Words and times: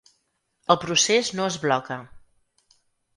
El 0.75 0.79
procés 0.83 1.29
no 1.39 1.45
es 1.49 1.57
bloca. 1.65 1.99